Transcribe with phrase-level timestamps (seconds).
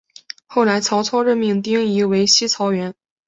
[0.47, 2.91] 后来曹操任命丁仪为西曹掾。